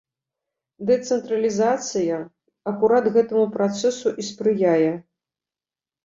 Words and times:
Дэцэнтралізацыя 0.89 2.15
акурат 2.71 3.05
гэтаму 3.17 3.43
працэсу 3.59 4.13
і 4.23 4.25
спрыяе. 4.31 4.89